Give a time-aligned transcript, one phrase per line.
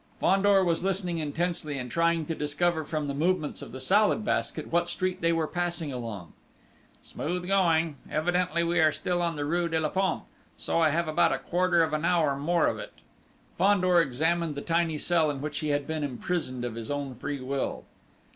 [0.19, 4.71] Fandor was listening intensely and trying to discover from the movements of the Salad Basket
[4.71, 6.33] what street they were passing along.
[7.03, 7.97] "Smooth going...
[8.09, 10.25] evidently we are still in the rue de la Pompe,
[10.57, 12.93] so I have about a quarter of an hour more of it!"
[13.59, 17.39] Fandor examined the tiny cell in which he had been imprisoned of his own free
[17.39, 17.85] will.